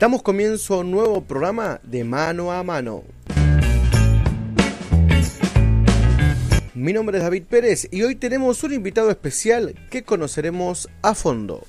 [0.00, 3.04] Damos comienzo a un nuevo programa de Mano a Mano.
[6.72, 11.66] Mi nombre es David Pérez y hoy tenemos un invitado especial que conoceremos a fondo.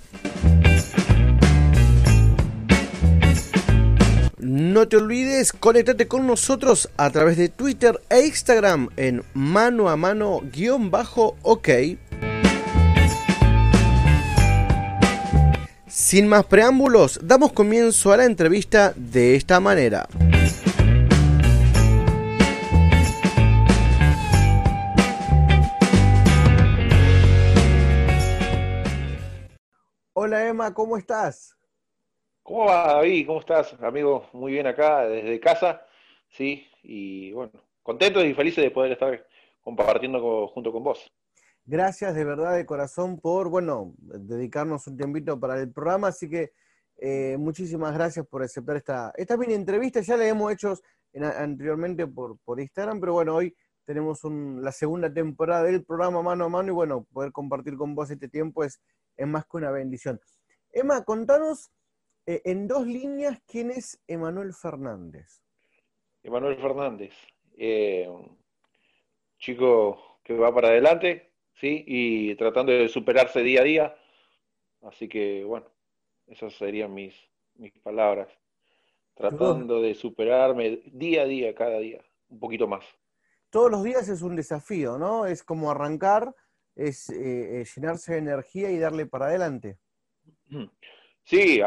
[4.38, 9.98] No te olvides, conéctate con nosotros a través de Twitter e Instagram en mano a
[9.98, 11.70] mano guion bajo ok
[16.02, 20.08] Sin más preámbulos, damos comienzo a la entrevista de esta manera.
[30.14, 31.56] Hola Emma, ¿cómo estás?
[32.42, 33.28] ¿Cómo va David?
[33.28, 34.28] ¿Cómo estás, amigo?
[34.34, 35.86] Muy bien acá, desde casa,
[36.30, 37.52] sí, y bueno,
[37.84, 39.28] contentos y felices de poder estar
[39.62, 41.12] compartiendo junto con vos.
[41.66, 46.52] Gracias de verdad de corazón por, bueno, dedicarnos un tiempito para el programa, así que
[46.98, 50.02] eh, muchísimas gracias por aceptar esta, esta mini entrevista.
[50.02, 50.74] Ya la hemos hecho
[51.14, 56.50] anteriormente por, por Instagram, pero bueno, hoy tenemos la segunda temporada del programa mano a
[56.50, 58.82] mano y bueno, poder compartir con vos este tiempo es,
[59.18, 60.20] es más que una bendición.
[60.72, 61.72] Emma, contanos
[62.26, 65.42] eh, en dos líneas quién es Emanuel Fernández.
[66.24, 67.14] Emanuel Fernández,
[67.58, 68.08] eh,
[69.40, 71.84] chico que va para adelante, ¿sí?
[71.88, 73.96] Y tratando de superarse día a día.
[74.82, 75.68] Así que, bueno,
[76.28, 77.16] esas serían mis,
[77.56, 78.30] mis palabras.
[79.14, 82.84] Tratando de superarme día a día, cada día, un poquito más.
[83.50, 85.26] Todos los días es un desafío, ¿no?
[85.26, 86.34] Es como arrancar,
[86.76, 89.78] es eh, eh, llenarse de energía y darle para adelante.
[91.24, 91.62] Sí,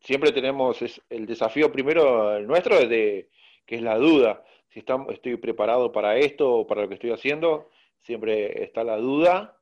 [0.00, 3.30] siempre tenemos el desafío primero el nuestro, de,
[3.66, 4.44] que es la duda.
[4.68, 7.70] Si estamos, estoy preparado para esto o para lo que estoy haciendo,
[8.04, 9.58] siempre está la duda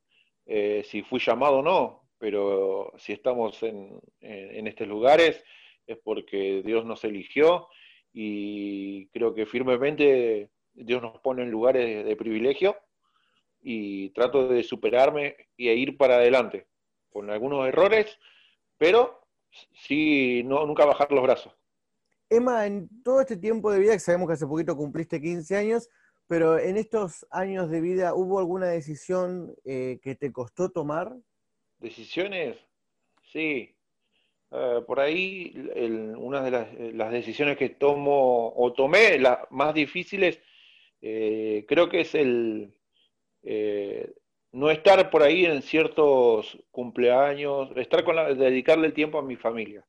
[0.47, 5.43] eh, si fui llamado o no, pero si estamos en, estos lugares
[5.87, 7.69] es porque Dios nos eligió
[8.13, 12.77] y creo que firmemente Dios nos pone en lugares de, privilegio
[13.61, 16.67] y trato de superarme y ir para adelante,
[17.11, 18.19] con algunos errores,
[18.77, 19.27] pero
[19.73, 21.55] sí, no, nunca bajar los brazos.
[22.29, 25.89] Emma, en todo este tiempo de vida, que sabemos que hace poquito cumpliste 15 años,
[26.27, 31.15] pero en estos años de vida, ¿hubo alguna decisión eh, que te costó tomar?
[31.79, 32.57] Decisiones,
[33.33, 33.75] sí.
[34.51, 35.55] Eh, por ahí,
[36.17, 40.41] una de las, decisiones que tomo o tomé, las más difíciles,
[41.01, 42.75] eh, creo que es el
[44.53, 49.37] no estar por ahí en ciertos cumpleaños, estar con la, dedicarle el tiempo a mi
[49.37, 49.85] familia,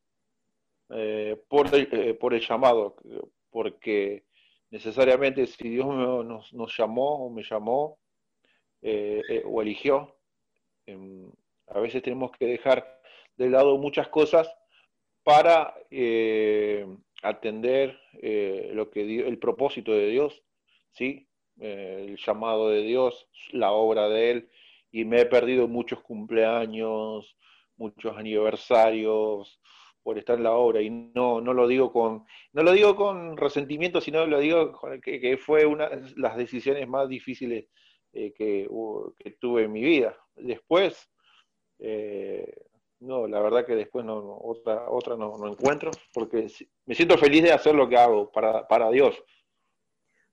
[1.48, 1.70] por,
[2.18, 2.96] por el llamado,
[3.52, 4.24] porque
[4.74, 5.86] necesariamente si Dios
[6.26, 8.00] nos, llamó o me llamó
[8.82, 10.18] eh, eh, o eligió,
[10.88, 11.32] em,
[11.68, 13.00] a veces tenemos que dejar
[13.38, 14.52] de lado muchas cosas
[15.22, 16.88] para eh,
[17.22, 18.00] atender
[18.74, 20.44] lo que el propósito de Dios,
[20.92, 21.28] ¿sí?
[21.60, 24.50] el llamado de Dios, la obra de Él,
[24.92, 27.38] y me he perdido muchos cumpleaños,
[27.78, 29.62] muchos aniversarios,
[30.04, 30.82] por estar en la obra.
[30.82, 35.38] Y no, no lo digo con no lo digo con resentimiento sino lo digo que,
[35.38, 37.68] fue una de las decisiones más difíciles
[38.12, 38.68] eh, que,
[39.40, 40.16] tuve en mi vida.
[40.36, 41.10] Después
[41.80, 42.54] eh,
[43.00, 46.48] no la verdad que después no, otra otra no, encuentro porque
[46.86, 49.22] me siento feliz de hacer lo que hago para, para Dios.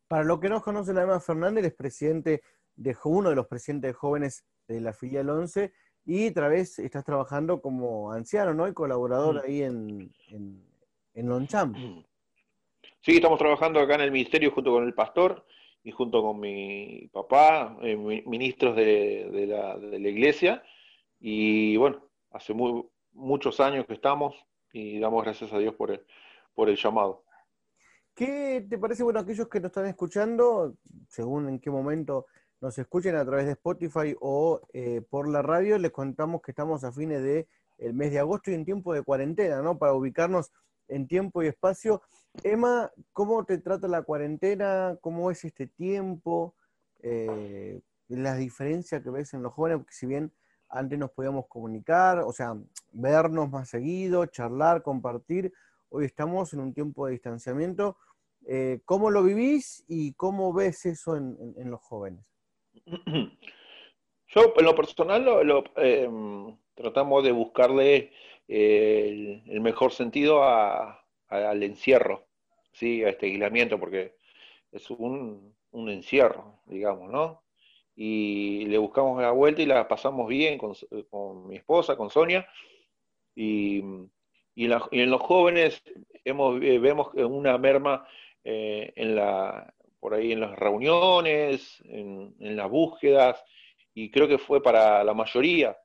[0.09, 2.43] Para lo que no conocen a Fernández es presidente
[2.75, 5.73] de uno de los presidentes jóvenes de la filial 11
[6.05, 8.67] y otra vez estás trabajando como anciano, ¿no?
[8.69, 9.47] Y colaborador mm.
[9.47, 10.65] ahí en, en,
[11.15, 11.73] en Loncham.
[11.73, 12.05] Mm.
[13.03, 15.45] Sí, estamos trabajando acá en el ministerio junto con el pastor
[15.83, 20.63] y junto con mi papá, eh, ministros de, la, de, la, iglesia.
[21.19, 22.53] Y bueno, hace
[23.13, 24.35] muchos años que estamos
[24.73, 26.05] y damos gracias a Dios por el,
[26.55, 27.25] por el llamado.
[28.15, 30.75] ¿Qué te parece, bueno, aquellos que nos están escuchando,
[31.09, 32.27] según en qué momento
[32.61, 36.85] nos escuchen a través de Spotify o eh, por la radio, les contamos que estamos
[36.85, 37.49] a fines del
[37.79, 39.79] el mes de agosto y en tiempo de cuarentena, ¿no?
[39.79, 40.53] Para ubicarnos
[40.89, 42.03] en tiempo y espacio.
[42.43, 44.99] Emma, ¿cómo te trata la cuarentena?
[45.01, 46.55] ¿Cómo es este tiempo?
[46.99, 50.31] Eh, las diferencias que ves en los jóvenes, porque si bien
[50.69, 52.55] antes nos podíamos comunicar, o sea,
[52.93, 55.51] vernos más seguido, charlar, compartir,
[55.89, 57.97] hoy estamos en un tiempo de distanciamiento.
[58.47, 62.31] Eh, ¿Cómo lo vivís y cómo ves eso en los jóvenes?
[64.29, 68.13] Yo, en lo personal, lo, em, tratamos de buscarle
[68.49, 72.27] eh, el, mejor sentido al encierro,
[72.73, 73.05] ¿sí?
[73.05, 74.17] a este aislamiento, porque
[74.73, 77.43] es un, encierro, digamos, ¿no?
[77.97, 80.75] Y le buscamos la vuelta y la pasamos bien con,
[81.49, 82.47] mi esposa, con Sonia,
[83.35, 83.83] y,
[84.55, 85.83] Y en, los jóvenes
[86.25, 88.07] eh, vemos una merma
[88.45, 93.43] eh, en la, por ahí en las reuniones, en, las búsquedas,
[93.95, 95.77] y creo que fue para la mayoría.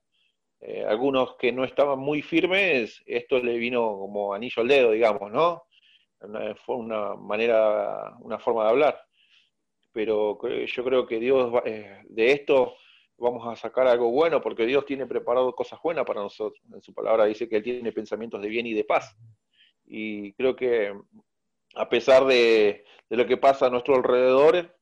[0.61, 5.31] Eh, algunos que no estaban muy firmes, esto le vino como anillo al dedo, digamos,
[5.31, 5.63] ¿no?
[6.65, 8.99] Fue una manera, una forma de hablar.
[9.91, 12.75] Pero yo creo que Dios de esto
[13.17, 16.61] vamos a sacar algo bueno, porque Dios tiene preparado cosas buenas para nosotros.
[16.73, 19.15] En su palabra dice que Él tiene pensamientos de bien y de paz.
[19.85, 20.93] Y creo que
[21.75, 24.75] a pesar de, lo que pasa a nuestro alrededor,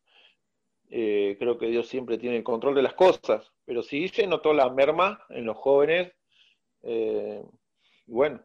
[0.90, 3.51] eh, creo que Dios siempre tiene el control de las cosas.
[3.66, 6.12] Pero sí se notó la merma en los jóvenes.
[6.84, 7.44] Eh,
[8.06, 8.42] bueno,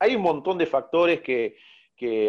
[0.00, 1.56] hay un montón de factores que,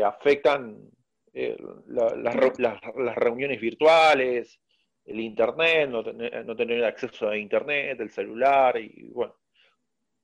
[0.04, 0.90] afectan
[1.34, 4.60] eh, las reuniones virtuales,
[5.06, 9.36] el internet, no tener, no tener acceso a internet, el celular, y bueno.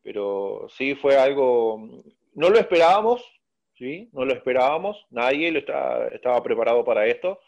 [0.02, 2.04] Pero sí fue algo,
[2.34, 3.24] no lo esperábamos,
[3.84, 4.10] ¿sí?
[4.14, 7.40] No lo esperábamos, nadie lo estaba preparado para esto,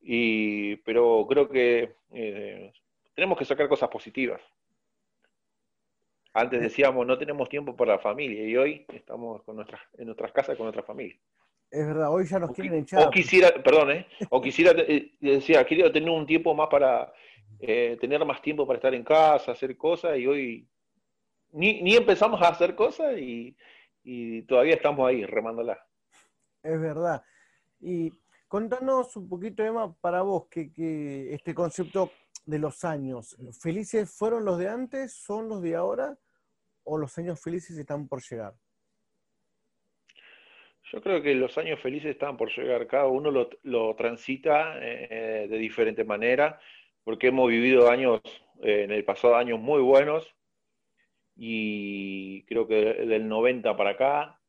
[0.00, 2.72] y, pero creo que eh,
[3.14, 4.40] tenemos que sacar cosas positivas.
[6.34, 10.32] Antes decíamos, no tenemos tiempo para la familia, y hoy estamos con nuestras, en nuestras
[10.32, 11.16] casas con nuestra familia.
[11.70, 13.06] Es verdad, hoy ya nos quieren echar.
[13.06, 14.06] O quisiera, perdón, ¿eh?
[14.30, 17.12] o quisiera, eh, decía, quería tener un tiempo más para,
[17.60, 20.66] eh, tener más tiempo para estar en casa, hacer cosas, y hoy
[21.52, 23.54] ni, ni empezamos a hacer cosas y,
[24.46, 25.78] todavía estamos ahí remándola.
[26.62, 27.22] Es verdad.
[27.80, 28.10] Y
[28.48, 32.10] contanos un poquito, Emma, para vos, que, que este concepto
[32.46, 36.18] de los años, ¿felices fueron los de antes, son los de ahora,
[36.84, 38.54] o los años felices están por llegar?
[40.92, 45.58] Yo creo que los años felices están por llegar, cada uno lo, transita eh, de
[45.58, 46.60] diferente manera,
[47.04, 48.20] porque hemos vivido años,
[48.62, 50.34] eh, en el pasado años muy buenos,
[51.36, 54.40] y creo que del 90 para acá,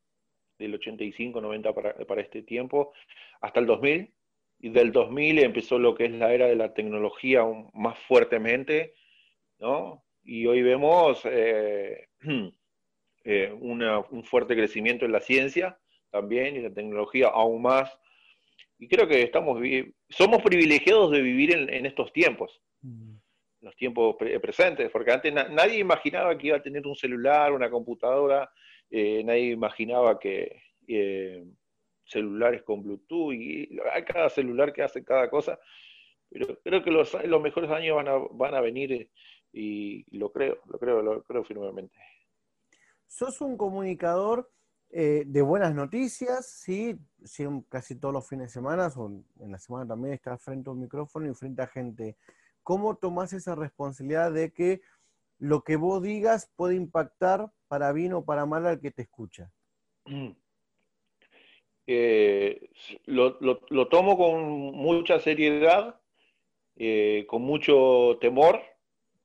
[0.58, 2.94] del 85, 90 para, este tiempo,
[3.42, 4.14] hasta el 2000,
[4.60, 7.44] y del 2000 empezó lo que es la era de la tecnología
[7.74, 8.94] más fuertemente,
[9.60, 10.04] ¿no?
[10.24, 12.08] Y hoy vemos eh,
[13.60, 15.78] un fuerte crecimiento en la ciencia,
[16.14, 17.92] también y la tecnología aún más.
[18.78, 19.60] Y creo que estamos
[20.10, 23.13] somos privilegiados de vivir en, estos tiempos, mm.
[23.64, 28.52] Los tiempos presentes, porque antes nadie imaginaba que iba a tener un celular, una computadora,
[28.90, 31.44] eh, nadie imaginaba que eh,
[32.06, 35.58] celulares con Bluetooth, y hay cada celular que hace cada cosa,
[36.30, 39.10] pero creo que los, los mejores años van a, van a venir
[39.52, 41.98] y lo creo, lo creo, lo creo firmemente.
[43.08, 44.50] Sos un comunicador
[44.90, 49.08] eh, de buenas noticias, sí, sí, casi todos los fines de semana, o
[49.40, 52.18] en la semana también estás frente a un micrófono y frente a gente.
[52.64, 54.82] ¿Cómo tomás esa responsabilidad de que
[55.38, 59.52] lo que vos digas puede impactar para bien o para mal al que te escucha?
[61.86, 62.70] Eh,
[63.06, 63.38] lo,
[63.90, 64.42] tomo con
[64.74, 66.00] mucha seriedad,
[66.78, 68.62] eh, con mucho temor,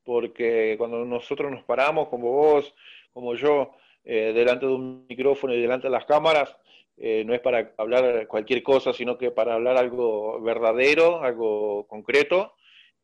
[0.02, 2.75] porque cuando nosotros nos paramos, como vos,
[3.12, 3.73] como yo,
[4.05, 6.56] eh, delante de un micrófono y delante de las cámaras,
[6.96, 12.54] eh, no es para hablar cualquier cosa, sino que para hablar algo verdadero, algo concreto,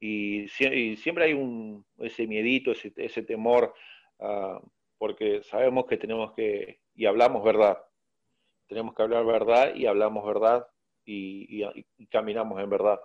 [0.01, 3.75] y, siempre hay un, ese miedito, ese, temor,
[4.21, 4.61] ah,
[4.99, 7.79] porque sabemos que tenemos que, y hablamos verdad,
[8.67, 10.67] tenemos que hablar verdad y hablamos verdad
[11.05, 11.63] y,
[12.11, 13.01] caminamos en verdad.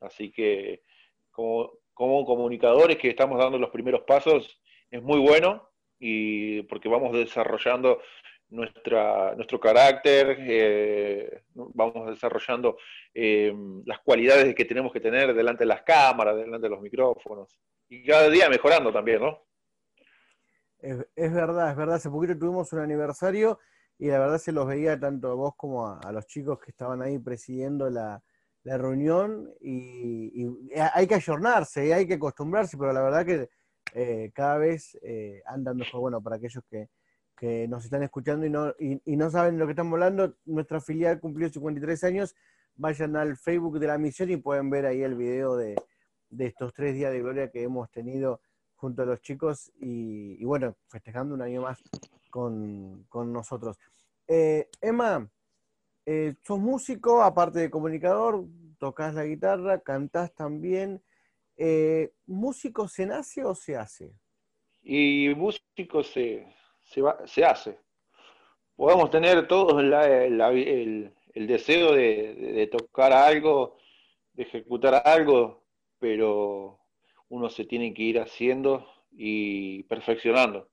[0.00, 0.82] Así que
[1.30, 4.60] como, como comunicadores que estamos dando los primeros pasos,
[4.90, 8.00] es muy bueno y porque vamos desarrollando
[8.54, 12.78] nuestra, nuestro carácter, eh, vamos desarrollando
[13.12, 13.52] eh,
[13.84, 17.58] las cualidades que tenemos que tener delante de las cámaras, delante de los micrófonos,
[17.88, 19.42] y cada día mejorando también, ¿no?
[20.78, 23.58] Es, verdad, es verdad, hace poquito tuvimos un aniversario
[23.98, 27.00] y la verdad se los veía tanto a vos como a, los chicos que estaban
[27.02, 28.22] ahí presidiendo la,
[28.64, 30.46] reunión y,
[30.92, 33.48] hay que ayornarse, hay que acostumbrarse, pero la verdad que
[33.94, 36.00] eh, cada vez eh, andan mejor.
[36.00, 36.88] Bueno, para aquellos que,
[37.68, 41.20] nos están escuchando y no, y, no saben de lo que estamos hablando, nuestra filial
[41.20, 42.34] cumplió 53 años.
[42.76, 45.76] Vayan al Facebook de la misión y pueden ver ahí el video de,
[46.38, 48.40] estos tres días de gloria que hemos tenido
[48.74, 51.82] junto a los chicos y, bueno, festejando un año más
[52.30, 53.78] con, nosotros.
[54.26, 55.28] Eh, Emma,
[56.42, 58.44] sos músico, aparte de comunicador,
[58.78, 61.02] tocas la guitarra, cantás también.
[61.56, 64.12] Eh, ¿Músico se nace o se hace?
[64.82, 66.46] Y músico se,
[67.26, 67.78] se, hace.
[68.76, 73.76] Podemos tener todos el, deseo de, tocar algo,
[74.32, 75.62] de ejecutar algo,
[75.98, 76.78] pero
[77.28, 80.68] uno se tiene que ir haciendo y perfeccionando.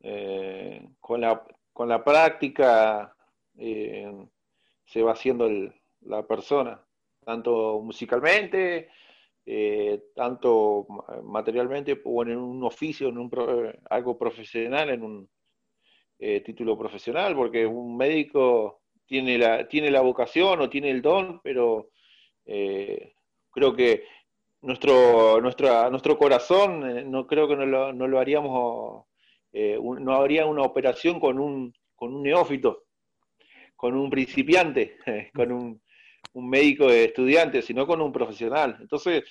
[0.00, 3.14] eh, con, la, con la práctica
[3.54, 5.48] se va haciendo
[6.00, 6.82] la persona,
[7.24, 8.88] tanto musicalmente,
[10.14, 10.86] tanto
[11.24, 13.30] materialmente o en un oficio, en un
[13.90, 15.28] algo profesional, en un
[16.44, 21.90] título profesional, porque un médico tiene la, tiene la vocación o tiene el don, pero
[22.46, 23.14] eh,
[23.50, 24.04] creo que
[24.62, 29.04] nuestro, nuestro, corazón, eh, no creo que no lo, no lo haríamos,
[29.52, 32.84] eh, no habría una operación con un, con un neófito,
[33.76, 34.96] con un principiante,
[35.34, 35.81] con un,
[36.32, 38.78] un médico estudiante, sino con un profesional.
[38.80, 39.24] Entonces,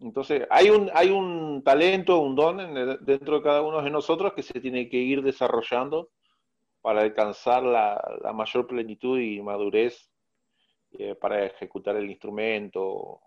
[0.00, 2.56] entonces hay, un, hay un talento, un don
[3.04, 6.10] dentro de cada uno de nosotros que se tiene que ir desarrollando
[6.80, 10.10] para alcanzar la, mayor plenitud y madurez
[10.92, 13.20] eh, para ejecutar el instrumento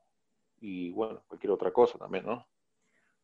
[0.60, 2.46] y bueno, cualquier otra cosa también, ¿no?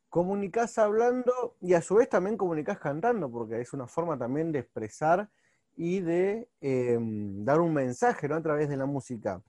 [0.09, 4.59] Comunicás hablando y a su vez también comunicás cantando, porque es una forma también de
[4.59, 5.29] expresar
[5.75, 8.35] y de em, dar un mensaje ¿no?
[8.35, 9.41] a través de la música.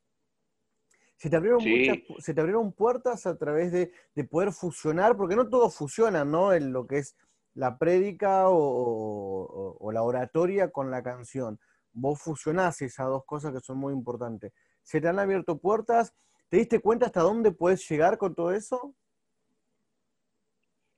[1.18, 5.48] Se te, abrieron se te abrieron puertas a través de, de, poder fusionar, porque no
[5.48, 6.52] todo fusiona, ¿no?
[6.52, 7.16] En lo que es
[7.58, 11.58] la prédica o, la oratoria con la canción.
[11.92, 14.52] Vos fusionás esas dos cosas que son muy importantes.
[14.84, 16.14] ¿Se te han abierto puertas?
[16.48, 18.94] ¿Te diste cuenta hasta dónde puedes llegar con todo eso?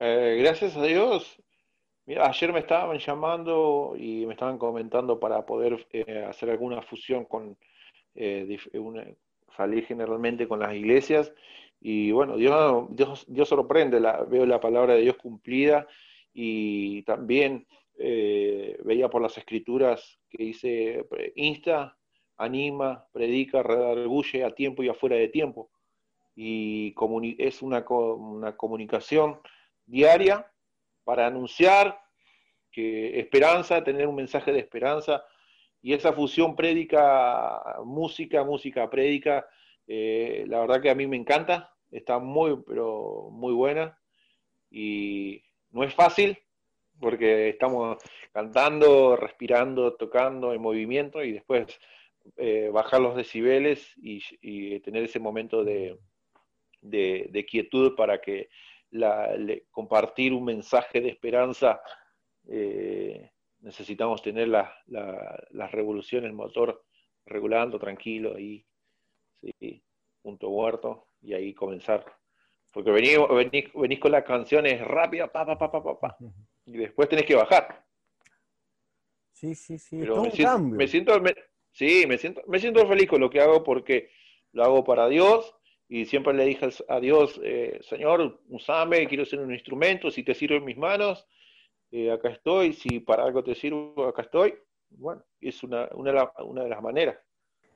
[0.01, 1.43] Eh, gracias a Dios.
[2.05, 7.25] Mira, ayer me estaban llamando y me estaban comentando para poder eh, hacer alguna fusión
[7.25, 7.57] con,
[8.15, 8.59] eh,
[9.61, 11.35] salir generalmente con las iglesias.
[11.81, 15.87] Y bueno, Dios, Dios, Dios sorprende, veo la palabra de Dios cumplida
[16.33, 17.67] y también
[17.99, 21.99] eh, veía por las escrituras que dice, insta,
[22.39, 25.71] anima, predica, redarguye a tiempo y afuera de tiempo.
[26.35, 26.95] Y
[27.37, 29.41] es una, una comunicación
[29.85, 30.51] diaria
[31.05, 32.01] para anunciar
[32.73, 35.23] que esperanza, tener un mensaje de esperanza,
[35.83, 39.47] y esa fusión prédica, música, música prédica,
[39.87, 43.99] eh, la verdad que a mí me encanta, está muy, pero muy buena,
[44.71, 46.39] y no es fácil
[47.01, 47.97] porque estamos
[48.33, 51.81] cantando, respirando, tocando en movimiento y después
[52.37, 55.99] eh, bajar los decibeles y, tener ese momento de,
[57.49, 58.51] quietud para que
[59.71, 61.81] compartir un mensaje de esperanza.
[62.49, 63.31] Eh,
[63.61, 66.85] necesitamos tener las revoluciones, el motor
[67.27, 68.65] regulando, tranquilo, ahí,
[69.41, 69.83] sí,
[70.23, 72.05] punto muerto, y ahí comenzar
[72.73, 73.19] porque venís,
[73.75, 76.17] venís, con las canciones rápidas, pa, pa, pa, pa, pa,
[76.65, 77.85] y después tenés que bajar.
[79.33, 79.99] Sí, sí, sí.
[80.01, 81.23] Pero me, siento, me, siento,
[81.73, 84.11] sí, me siento, me siento feliz con lo que hago porque
[84.53, 85.55] lo hago para Dios
[85.89, 90.35] y siempre le dije a Dios, eh, Señor, usame, quiero ser un instrumento, si te
[90.35, 91.27] sirvo en mis manos,
[91.91, 94.55] eh, acá estoy, si para algo te sirvo, acá estoy.
[94.91, 97.17] Bueno, es una, una, una de las maneras.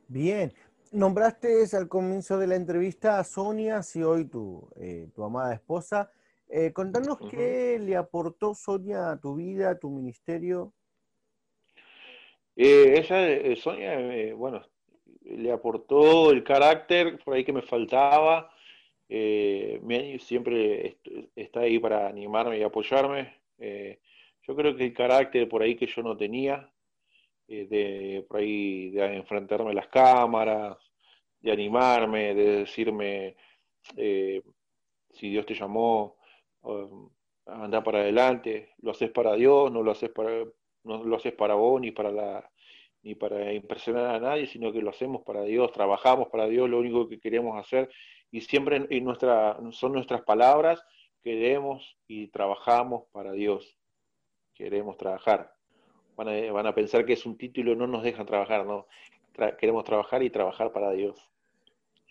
[0.08, 0.52] Bien,
[0.94, 6.12] Nombraste al comienzo de la entrevista a Sonia, si hoy tu, eh, tu amada esposa.
[6.48, 10.72] Eh, contanos qué le aportó Sonia a tu vida, a tu ministerio.
[12.54, 14.62] Eh, ella, Sonia, bueno,
[15.22, 18.52] le aportó el carácter por ahí que me faltaba.
[19.08, 20.98] siempre
[21.34, 23.34] está ahí para animarme y apoyarme.
[24.46, 26.70] Yo creo que el carácter por ahí que yo no tenía,
[27.46, 30.78] de por ahí de enfrentarme a las cámaras,
[31.40, 33.36] de animarme, de decirme
[33.96, 34.42] eh,
[35.12, 36.16] si Dios te llamó,
[37.46, 40.44] anda para adelante, lo haces para Dios, no lo haces para,
[40.84, 42.50] no lo haces para vos ni para la
[43.02, 46.78] ni para impresionar a nadie, sino que lo hacemos para Dios, trabajamos para Dios, lo
[46.78, 47.90] único que queremos hacer,
[48.30, 50.82] y siempre en nuestra, son nuestras palabras,
[51.22, 53.76] queremos y trabajamos para Dios,
[54.54, 55.54] queremos trabajar.
[56.16, 58.86] Van a, van a pensar que es un título, no nos dejan trabajar, no,
[59.58, 61.30] queremos trabajar y trabajar para Dios.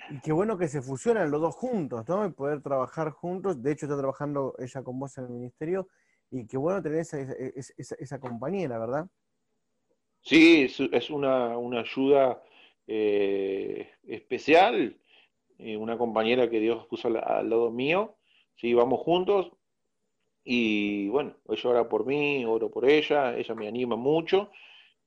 [0.09, 2.25] Y qué bueno que se fusionan los dos juntos, ¿no?
[2.25, 3.61] Y poder trabajar juntos.
[3.61, 5.87] De hecho, está trabajando ella con vos en el ministerio.
[6.29, 9.07] Y qué bueno tener esa, esa, compañera, ¿verdad?
[10.21, 12.41] Sí, es una, ayuda
[12.87, 14.97] eh, especial.
[15.59, 18.15] Eh, una compañera que Dios puso al, lado mío.
[18.55, 19.51] Sí, vamos juntos.
[20.43, 23.37] Y bueno, ella ora por mí, oro por ella.
[23.37, 24.51] Ella me anima mucho.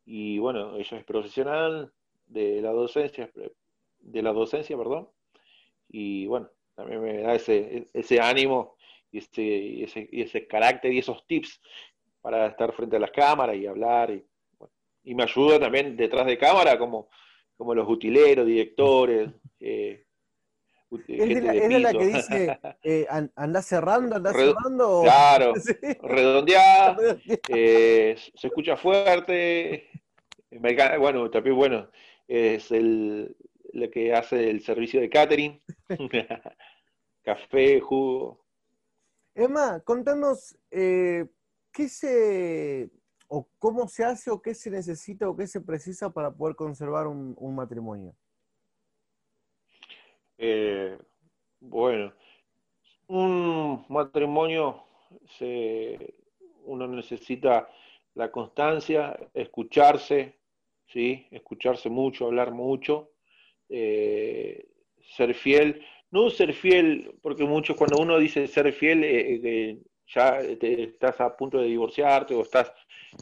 [0.04, 1.92] Y bueno, ella es profesional
[2.26, 3.30] de la docencia,
[4.00, 5.08] de la docencia, perdón.
[5.88, 8.76] Y bueno, también me da ese, ese ánimo
[9.10, 11.60] y ese, ese, ese carácter y esos tips
[12.20, 14.10] para estar frente a las cámaras y hablar.
[14.10, 14.24] Y,
[15.04, 17.08] y me ayuda también detrás de cámara, como,
[17.56, 20.05] como los utileros, directores, eh,
[21.08, 25.02] ¿Es de, la, que dice, eh, anda cerrando, anda cerrando?
[25.02, 25.54] Claro,
[26.02, 26.96] redondeada,
[27.48, 29.88] eh, se escucha fuerte.
[30.98, 31.88] Bueno, también bueno,
[32.28, 33.36] es el,
[33.72, 35.60] lo que hace el servicio de catering.
[37.22, 38.44] Café, jugo.
[39.34, 41.26] Emma, contanos, eh,
[41.72, 42.90] ¿qué se,
[43.28, 47.06] o cómo se hace, o qué se necesita, o qué se precisa para poder conservar
[47.06, 48.14] un, matrimonio?
[50.38, 50.96] Eh,
[51.60, 52.12] bueno,
[53.08, 54.84] un matrimonio
[55.38, 56.14] se,
[56.64, 57.68] uno necesita
[58.14, 60.38] la constancia, escucharse,
[60.86, 61.26] ¿sí?
[61.30, 63.10] escucharse mucho, hablar mucho,
[63.68, 64.66] eh,
[65.16, 69.78] ser fiel no ser fiel, porque muchos cuando uno dice ser fiel, eh, eh
[70.08, 72.72] ya estás a punto de divorciarte o estás,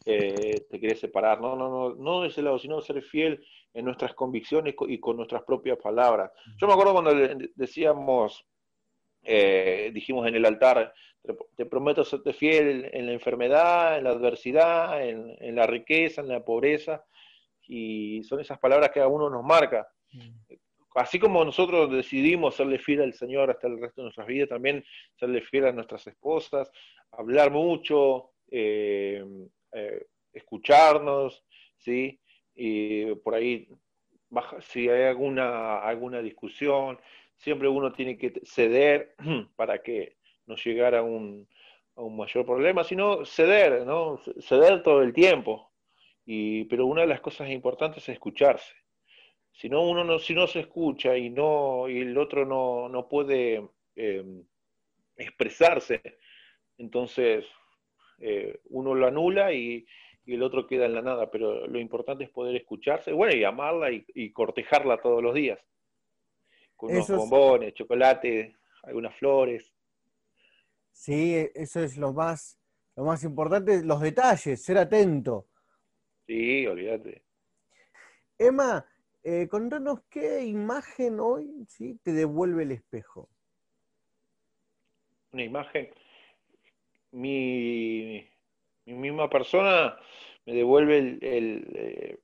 [0.04, 1.40] eh, te quieres separar.
[1.40, 3.42] No, no, no, no de ese lado, sino ser fiel
[3.74, 6.30] en nuestras convicciones y con nuestras propias palabras.
[6.56, 7.12] Yo me acuerdo cuando
[7.54, 8.46] decíamos,
[9.22, 10.94] eh, dijimos en el altar,
[11.56, 16.28] te prometo serte fiel en la enfermedad, en la adversidad, en, en la riqueza, en
[16.28, 17.04] la pobreza,
[17.66, 19.88] y son esas palabras que a uno nos marca.
[20.94, 24.84] Así como nosotros decidimos serle fiel al Señor hasta el resto de nuestras vidas, también
[25.18, 26.70] serle fiel a nuestras esposas,
[27.10, 29.24] hablar mucho, eh,
[29.72, 31.44] eh, escucharnos,
[31.78, 32.20] ¿sí?
[32.54, 33.68] Y por ahí,
[34.60, 36.98] si hay alguna, alguna discusión,
[37.36, 39.14] siempre uno tiene que ceder
[39.56, 41.48] para que no llegara a un,
[41.96, 44.20] a un mayor problema, sino ceder, ¿no?
[44.40, 45.72] Ceder todo el tiempo.
[46.26, 48.74] Y, pero una de las cosas importantes es escucharse
[49.54, 53.68] si no uno no, si no se escucha y no, y el otro no, puede
[53.94, 54.44] em,
[55.16, 56.02] expresarse,
[56.76, 57.46] entonces
[58.18, 59.86] eh, uno lo anula y,
[60.26, 61.30] el otro queda en la nada.
[61.30, 65.58] Pero lo importante es poder escucharse, bueno, y amarla y, cortejarla todos los días.
[66.76, 69.72] Con unos bombones, chocolate, algunas flores.
[70.92, 72.58] Sí, eso es lo más,
[72.96, 75.46] lo más importante, los detalles, ser atento.
[76.26, 77.22] Sí, olvídate.
[78.38, 78.86] Emma,
[79.22, 81.98] eh, contanos qué imagen hoy ¿sí?
[82.02, 83.28] te devuelve el espejo.
[85.32, 85.90] Una imagen.
[87.12, 88.28] Mi,
[88.92, 89.96] misma persona
[90.46, 91.18] me devuelve el,
[91.74, 92.18] eh,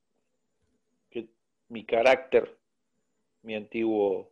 [1.68, 2.58] mi carácter,
[3.42, 4.30] mi antiguo,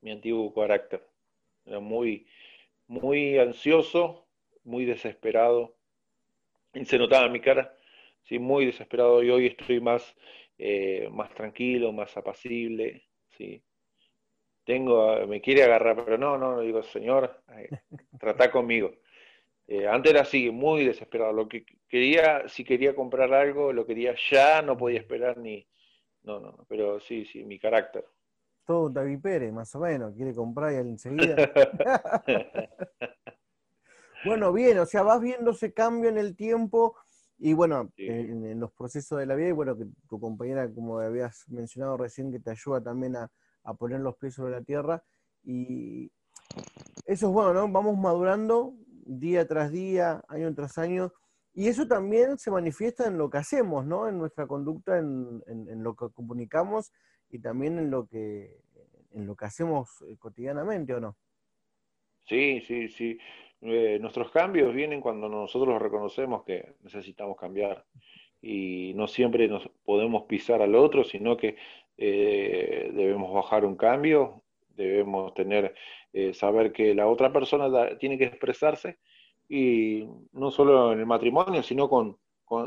[0.00, 1.02] mi antiguo carácter.
[1.64, 2.26] Era muy,
[2.86, 4.26] muy ansioso,
[4.64, 5.74] muy desesperado.
[6.74, 7.74] Y se notaba en mi cara,
[8.24, 9.22] sí, muy desesperado.
[9.22, 10.14] Y hoy estoy más
[10.58, 13.04] eh, más tranquilo, más apacible,
[13.36, 13.62] ¿sí?
[14.64, 17.68] Tengo, me quiere agarrar, pero no, no, digo, señor, eh,
[18.18, 18.90] trata conmigo.
[19.68, 21.32] Eh, antes era así, muy desesperado.
[21.32, 25.66] Lo que quería, si quería comprar algo, lo quería ya, no podía esperar ni.
[26.22, 28.04] No, no, pero sí, sí, mi carácter.
[28.64, 31.36] Todo David Pérez, más o menos, quiere comprar y enseguida.
[34.24, 36.96] bueno, bien, o sea, vas viendo ese cambio en el tiempo
[37.38, 41.48] y bueno, en, los procesos de la vida, y bueno, que tu compañera, como habías
[41.48, 43.30] mencionado recién, que te ayuda también a,
[43.78, 45.04] poner los pies sobre la tierra.
[45.44, 46.10] Y
[47.04, 47.68] eso es bueno, ¿no?
[47.68, 48.74] Vamos madurando
[49.08, 51.12] día tras día, año tras año.
[51.54, 54.08] Y eso también se manifiesta en lo que hacemos, ¿no?
[54.08, 56.92] En nuestra conducta, en, en, lo que comunicamos
[57.30, 58.60] y también en lo que,
[59.12, 61.16] en lo que hacemos eh, cotidianamente, ¿o no?
[62.26, 63.18] Sí, sí, sí.
[63.62, 67.84] Eh, nuestros cambios vienen cuando nosotros reconocemos que necesitamos cambiar
[68.40, 71.56] y no siempre nos podemos pisar al otro, sino que
[71.96, 74.44] eh, debemos bajar un cambio,
[74.78, 75.74] debemos tener,
[76.12, 78.98] eh, saber que la otra persona tiene que expresarse
[79.48, 82.18] y no solo en el matrimonio, sino con,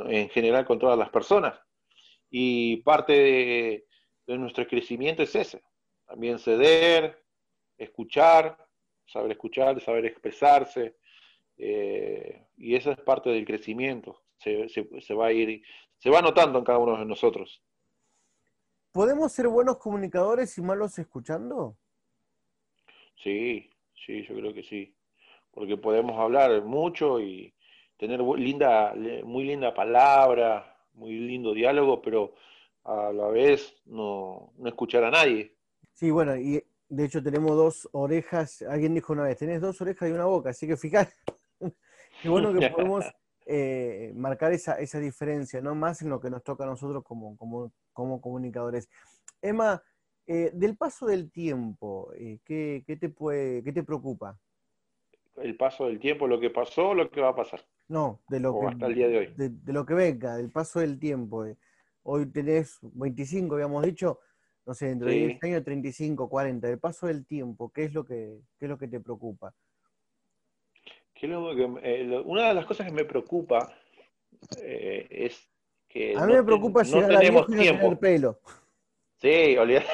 [0.08, 1.60] en general con todas las personas.
[2.30, 5.62] Y parte de, nuestro crecimiento es ese,
[6.06, 7.22] también ceder,
[7.78, 8.58] escuchar,
[9.06, 10.96] saber escuchar, saber expresarse,
[11.58, 15.62] eh, y esa es parte del crecimiento, se, se, va a ir,
[15.98, 17.62] se va notando en cada uno de nosotros.
[18.92, 21.78] ¿Podemos ser buenos comunicadores y malos escuchando?
[23.16, 23.70] Sí,
[24.06, 24.96] sí, yo creo que sí,
[25.52, 27.54] porque podemos hablar mucho y
[27.98, 28.94] tener linda,
[29.24, 32.34] muy linda palabra, muy lindo diálogo, pero
[32.84, 35.56] a la vez no, no escuchar a nadie.
[35.94, 38.64] Sí, bueno, y de hecho, tenemos dos orejas.
[38.64, 41.14] Alguien dijo una vez, tenés dos orejas y una boca, así que fíjate.
[42.22, 43.06] Qué bueno que podemos
[43.46, 45.74] eh, marcar esa, esa diferencia, ¿no?
[45.74, 48.90] Más en lo que nos toca a nosotros como, como, como comunicadores.
[49.42, 49.82] Emma,
[50.28, 54.40] eh, del paso del tiempo, eh, ¿qué, te puede, ¿qué te preocupa?
[55.38, 57.62] El paso del tiempo, lo que pasó o lo que va a pasar.
[57.88, 59.34] No, de lo que, hasta el día de hoy.
[59.36, 61.46] De, de, lo que venga, del paso del tiempo.
[62.04, 64.20] Hoy tenés 25, habíamos dicho,
[64.66, 68.06] no sé, dentro de 10 años, 35, 40, el paso del tiempo, ¿qué es lo
[68.06, 69.54] que, qué es lo que te preocupa?
[71.24, 73.72] Eh, una de las cosas que me preocupa
[74.60, 75.48] eh, es
[75.88, 77.92] que a mí me preocupa no tenemos tiempo.
[77.92, 78.40] el pelo.
[79.22, 79.88] Sí, olvídate.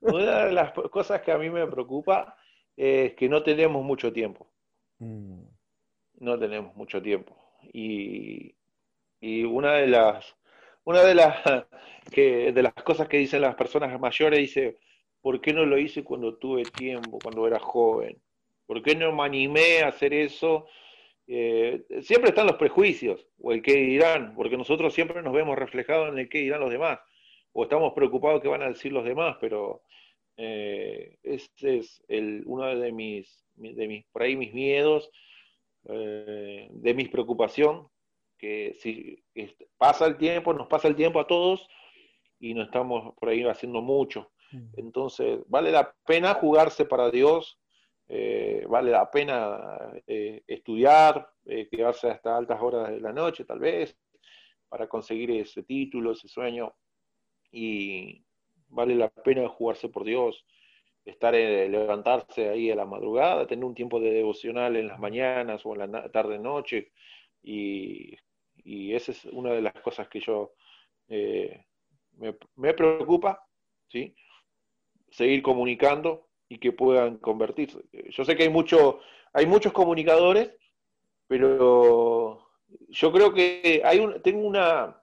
[0.00, 2.36] una de las cosas que a mí me preocupa
[2.76, 4.48] es que no tenemos mucho tiempo.
[4.98, 5.42] Mm.
[6.18, 7.36] No tenemos mucho tiempo.
[7.72, 8.54] Y,
[9.20, 10.36] y una de las
[10.84, 11.36] una de las
[12.12, 14.78] que de las cosas que dicen las personas mayores dice,
[15.20, 18.20] ¿por qué no lo hice cuando tuve tiempo, cuando era joven?
[18.66, 20.66] ¿Por qué no me animé a hacer eso?
[21.32, 26.08] Eh, siempre están los prejuicios o el qué dirán, porque nosotros siempre nos vemos reflejados
[26.08, 26.98] en el qué dirán los demás,
[27.52, 29.84] o estamos preocupados qué van a decir los demás, pero
[30.36, 35.08] eh, ese es el, uno de mis, de mis, por ahí mis miedos,
[35.84, 37.86] eh, de mis preocupación,
[38.36, 39.22] que si
[39.78, 41.68] pasa el tiempo, nos pasa el tiempo a todos
[42.40, 44.32] y no estamos por ahí haciendo mucho.
[44.76, 47.59] Entonces, vale la pena jugarse para Dios,
[48.12, 53.60] eh, vale la pena eh, estudiar, eh, quedarse hasta altas horas de la noche tal
[53.60, 53.96] vez,
[54.68, 56.74] para conseguir ese título, ese sueño,
[57.52, 58.20] y
[58.66, 60.44] vale la pena jugarse por Dios,
[61.04, 65.72] estar levantarse ahí a la madrugada, tener un tiempo de devocional en las mañanas o
[65.74, 66.90] en la tarde noche,
[67.44, 68.16] y,
[68.56, 70.54] y esa es una de las cosas que yo
[71.06, 73.46] me, me preocupa,
[73.86, 74.16] ¿sí?
[75.10, 77.78] seguir comunicando, y que puedan convertirse.
[78.10, 79.00] Yo sé que hay, mucho,
[79.32, 80.50] hay muchos comunicadores,
[81.28, 82.50] pero
[82.88, 85.00] yo creo que hay un, tengo una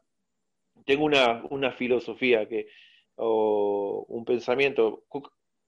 [0.85, 2.67] tengo una, una filosofía que,
[3.15, 5.05] o un pensamiento.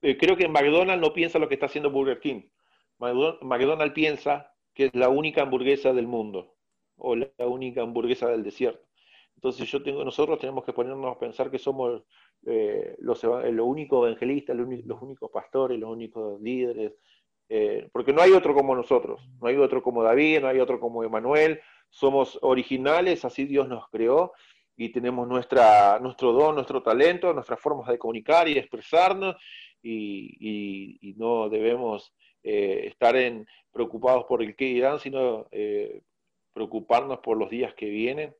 [0.02, 2.44] Eh, creo que McDonald's no piensa lo que está haciendo Burger King.
[3.00, 6.56] McDonald's piensa que es la única hamburguesa del mundo
[6.98, 8.86] o la única hamburguesa del desierto.
[9.39, 12.04] Entonces yo tengo, nosotros tenemos que ponernos a pensar que somos
[12.45, 16.91] eh, los, los únicos evangelistas, los, únicos pastores, los únicos líderes,
[17.47, 20.78] eh, porque no hay otro como nosotros, no hay otro como David, no hay otro
[20.78, 24.34] como Emanuel, somos originales, así Dios nos creó
[24.75, 29.38] y tenemos nuestra, nuestro don, nuestro talento, nuestras formas de comunicar y expresarnos
[29.82, 35.47] y, no debemos eh, estar en, preocupados por el qué dirán, sino
[36.52, 38.36] preocuparnos por los días que vienen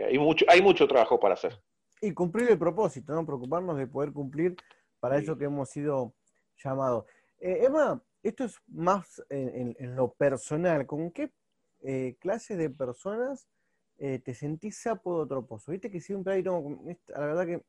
[0.00, 1.60] hay mucho, hay mucho trabajo para hacer.
[2.00, 3.24] Y cumplir el propósito, ¿no?
[3.24, 4.56] Preocuparnos de poder cumplir
[4.98, 6.14] para eso que hemos sido
[6.62, 7.04] llamados.
[7.38, 10.86] Eh, Emma, esto es más en, lo personal.
[10.86, 11.32] ¿Con qué
[11.82, 13.48] eh, clase de personas
[13.98, 15.72] eh, te sentís sapo de troposo?
[15.72, 16.62] Viste que siempre hay, no,
[17.08, 17.62] la verdad que,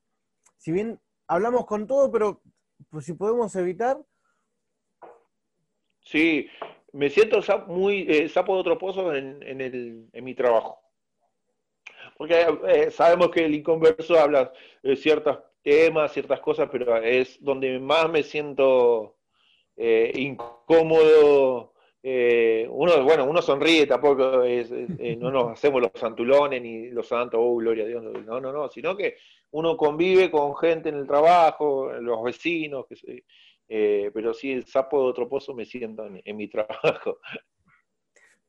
[0.57, 2.41] si bien hablamos con todo, pero
[2.89, 3.97] pues, si podemos evitar.
[6.01, 6.47] Sí,
[6.91, 10.82] me siento muy sapo de otro pozo en, en mi trabajo
[12.17, 17.79] porque eh, sabemos que el inconverso habla de ciertos temas, ciertas cosas, pero es donde
[17.79, 19.17] más me siento
[19.75, 21.73] eh, incómodo.
[22.05, 27.39] Eh, uno, bueno, uno sonríe, tampoco es, no nos hacemos los santulones ni los santos,
[27.41, 29.15] oh, gloria a Dios, no, no, no, sino que
[29.51, 33.23] uno convive con gente en el trabajo, los vecinos, que,
[34.13, 37.19] pero sí, el sapo de otro pozo me siento en mi trabajo.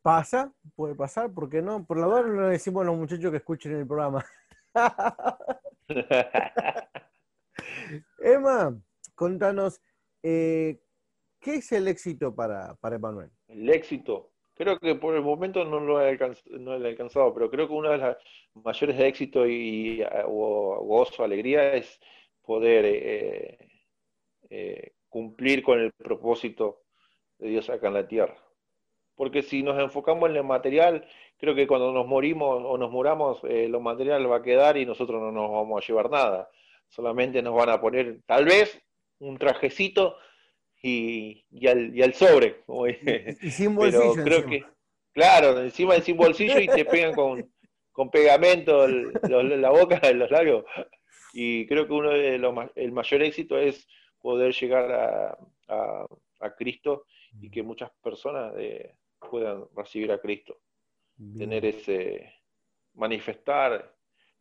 [0.04, 1.86] Pasa, puede pasar, ¿por qué no?
[1.86, 4.22] Por la verdad no le decimos a los muchachos que escuchen el programa.
[8.18, 8.78] Emma,
[9.14, 9.80] contanos,
[10.22, 10.78] eh,
[11.40, 13.30] ¿qué es el éxito para, para Emanuel?
[13.48, 14.32] El éxito.
[14.52, 18.16] Creo que por el momento no lo he alcanzado, pero creo que uno de los
[18.62, 21.98] mayores éxitos y, o, gozo, alegría es
[22.42, 23.58] poder eh,
[24.50, 26.82] eh, cumplir con el propósito
[27.38, 28.43] de Dios acá en la tierra
[29.16, 31.06] porque si nos enfocamos en el material,
[31.38, 34.86] creo que cuando nos morimos o nos muramos, eh, lo material va a quedar y
[34.86, 36.48] nosotros no nos vamos a llevar nada.
[36.88, 38.80] Solamente nos van a poner, tal vez,
[39.18, 40.16] un trajecito
[40.82, 42.62] y, y, al, sobre.
[43.40, 44.12] y, sin bolsillo.
[44.14, 44.64] Pero creo que,
[45.12, 47.50] claro, encima sin bolsillo y te pegan con,
[47.92, 50.64] con pegamento la boca, los labios.
[51.32, 53.88] Y creo que uno de los el mayor éxito es
[54.20, 55.38] poder llegar a,
[56.40, 57.06] a, Cristo
[57.40, 58.94] y que muchas personas eh,
[59.28, 60.58] puedan recibir a Cristo,
[61.36, 62.32] tener ese,
[62.94, 63.94] manifestar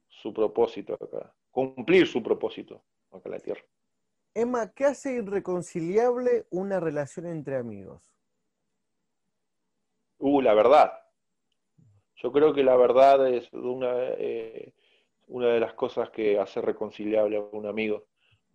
[0.08, 3.64] su propósito acá, cumplir su propósito acá en la tierra.
[4.36, 8.16] Emma, ¿qué hace irreconciliable una relación entre amigos?
[10.18, 10.94] Uh, la verdad.
[12.16, 14.74] Yo creo que la verdad es una, eh,
[15.28, 18.06] una de las cosas que hace reconciliable a un amigo.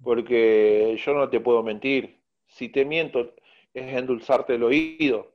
[0.02, 2.22] Porque yo no te puedo mentir.
[2.46, 3.34] Si te miento,
[3.74, 5.32] es endulzarte el oído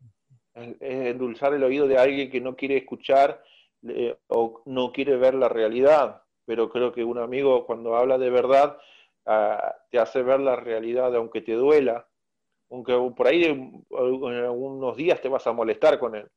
[0.55, 3.43] es endulzar el oído de alguien que no quiere escuchar
[3.87, 6.21] eh, o no quiere ver la realidad.
[6.45, 8.77] pero creo que un amigo cuando habla de verdad
[9.25, 12.07] ah, te hace ver la realidad, aunque te duela,
[12.69, 16.27] aunque por ahí en algunos días te vas a molestar con él,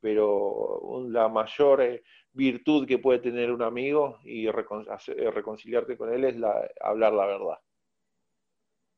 [0.00, 6.36] pero la mayor eh, virtud que puede tener un amigo y reconciliarte con él es
[6.36, 7.58] la, hablar la verdad.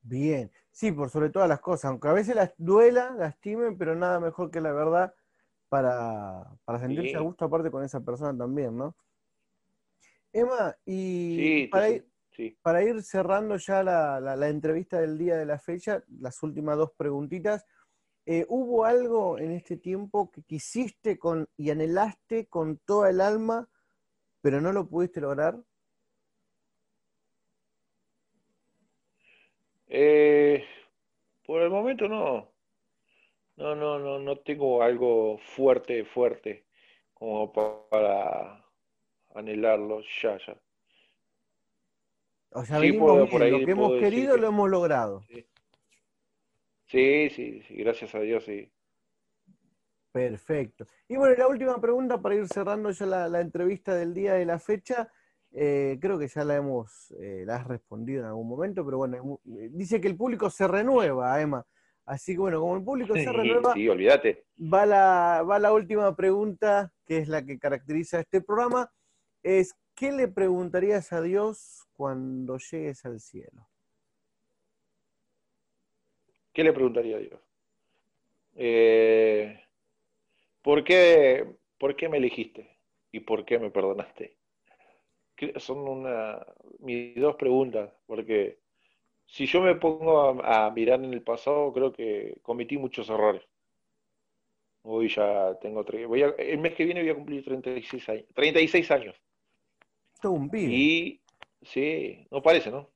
[0.03, 4.21] Bien, sí, por sobre todas las cosas, aunque a veces las duela, lastimen, pero nada
[4.21, 5.12] mejor que la verdad
[5.69, 8.95] para, sentirse a gusto aparte con esa persona también, ¿no?
[10.33, 12.09] Emma, y para, ir,
[12.62, 17.67] para, ir, cerrando ya la, entrevista del día de la fecha, las últimas dos preguntitas,
[18.25, 23.69] eh, ¿hubo algo en este tiempo que quisiste con, y anhelaste con toda el alma,
[24.43, 25.59] pero no lo pudiste lograr?
[29.88, 30.64] Eh,
[31.44, 32.53] por el momento no.
[33.57, 36.66] No, no, no, no tengo algo fuerte, fuerte
[37.12, 38.64] como para
[39.35, 40.57] anhelarlo ya, ya.
[42.51, 45.22] O sea, venimos por, lo que hemos querido lo hemos logrado.
[46.87, 47.29] Sí.
[47.31, 48.70] sí, sí, gracias a Dios, sí.
[50.12, 50.87] Perfecto.
[51.09, 54.59] Y bueno, la última pregunta para ir cerrando ya la, entrevista del día de la
[54.59, 55.12] fecha.
[55.52, 59.40] Eh, creo que ya la hemos eh, la has respondido en algún momento, pero bueno,
[59.44, 61.64] dice que el público se renueva, Emma.
[62.04, 64.44] Así que bueno, como el público se renueva, sí, olvídate.
[64.58, 68.90] Va, la, va la última pregunta, que es la que caracteriza este programa,
[69.42, 73.68] es ¿qué le preguntarías a Dios cuando llegues al cielo?
[76.52, 77.40] ¿Qué le preguntaría a Dios?
[78.56, 79.61] Eh,
[80.62, 81.46] ¿por, qué,
[81.78, 82.78] ¿Por qué me elegiste?
[83.12, 84.38] ¿Y por qué me perdonaste?
[85.57, 86.44] Son una,
[86.81, 88.59] mis dos preguntas, porque
[89.27, 93.42] si yo me pongo a, mirar en el pasado, creo que cometí muchos errores.
[94.83, 98.24] Hoy ya tengo voy el mes que viene voy a cumplir 36 años.
[98.35, 99.16] 36 años.
[100.24, 101.20] un Y
[101.62, 102.88] sí, no parece, ¿no?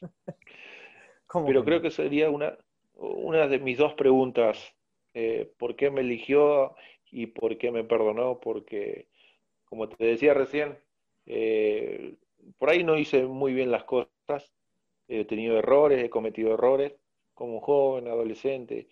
[1.46, 2.56] Pero creo que sería una,
[2.94, 4.74] una de mis dos preguntas.
[5.14, 6.76] Eh, ¿Por qué me eligió
[7.10, 8.38] y por qué me perdonó?
[8.40, 9.08] Porque,
[9.64, 10.78] como te decía recién,
[11.30, 12.16] eh,
[12.56, 14.10] por ahí no hice muy bien las cosas
[15.08, 16.94] he tenido errores, he cometido errores
[17.34, 18.88] como joven, adolescente,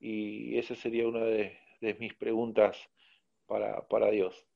[0.00, 1.58] y esa sería una de,
[1.98, 2.76] mis preguntas
[3.46, 4.46] para, para, Dios.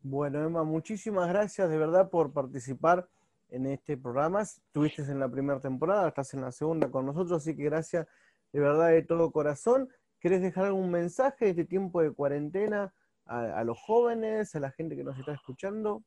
[0.00, 3.08] Bueno, Emma, muchísimas gracias de verdad por participar
[3.48, 4.42] en este programa.
[4.42, 8.06] Estuviste en la primera temporada, estás en la segunda con nosotros, así que gracias
[8.52, 9.88] de verdad de todo corazón.
[10.18, 12.92] ¿Querés dejar algún mensaje de este tiempo de cuarentena
[13.26, 16.02] a los jóvenes, a la gente que nos está escuchando?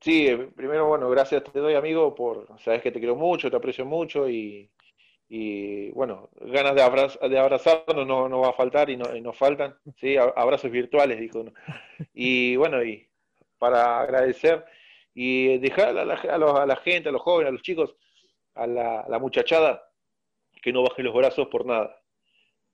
[0.00, 3.56] Sí, eh, primero, bueno, gracias te doy, amigo, por, sabes que te quiero mucho, te
[3.56, 4.70] aprecio mucho y,
[5.92, 10.16] bueno, ganas de, de abrazarnos no, no, va a faltar y, no, nos faltan, ¿sí?
[10.16, 11.52] Abrazos virtuales, dijo uno.
[12.14, 13.06] Y bueno, y
[13.58, 14.64] para agradecer
[15.12, 17.94] y dejar a la, a, la gente, a los jóvenes, a los chicos,
[18.54, 19.82] a la, muchachada,
[20.62, 21.99] que no bajen los brazos por nada.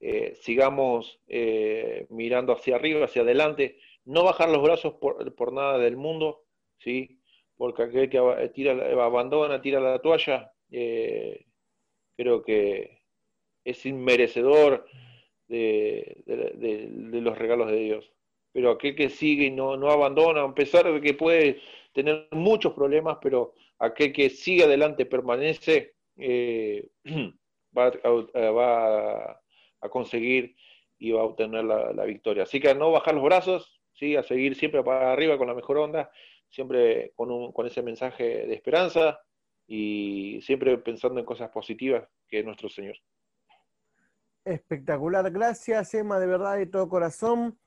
[0.09, 5.79] Eh, sigamos eh, mirando hacia arriba, hacia adelante, no bajar los brazos por, por nada
[5.79, 6.45] del mundo,
[6.79, 7.19] ¿sí?
[7.57, 8.71] Porque aquel que tira,
[9.05, 11.47] abandona, tira la toalla, eh,
[12.17, 13.03] creo que
[13.65, 14.87] es inmerecedor
[15.49, 16.23] de,
[17.13, 18.13] los regalos de Dios.
[18.53, 21.61] Pero aquel que sigue y no, no abandona, a pesar de que puede
[21.93, 26.91] tener muchos problemas, pero aquel que sigue adelante, permanece, eh,
[27.77, 27.91] va,
[28.53, 29.41] va,
[29.81, 30.57] a conseguir
[30.99, 32.45] y va a obtener la, victoria.
[32.45, 34.17] Así que a no bajar los brazos, ¿sí?
[34.17, 36.11] a seguir siempre para arriba con la mejor onda
[36.49, 39.21] siempre con, con ese mensaje de esperanza
[39.67, 42.97] y siempre pensando en cosas positivas que es nuestro Señor.
[44.45, 47.59] Espectacular, gracias Emma, de verdad, de todo corazón.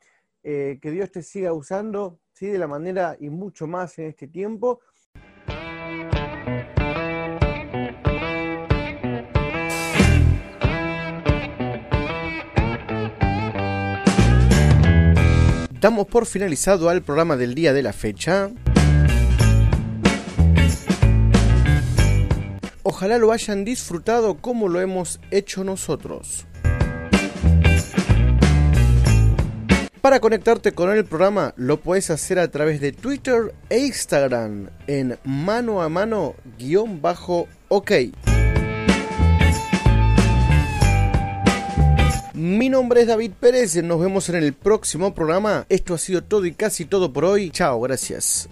[0.41, 2.48] Eh, que Dios te siga usando, ¿sí?
[2.48, 4.80] de la manera y mucho más en este tiempo.
[15.82, 18.50] Damos por finalizado al programa del día de la fecha.
[22.84, 26.46] Ojalá lo hayan disfrutado como lo hemos hecho nosotros.
[30.02, 35.18] Para conectarte con el programa lo puedes hacer a través de Twitter e Instagram en
[35.24, 37.92] mano a mano guion bajo ok.
[42.39, 45.65] Mi nombre es David Pérez, nos vemos en el próximo programa.
[45.67, 47.49] Esto ha sido todo y casi todo por hoy.
[47.49, 48.47] Chao, gracias.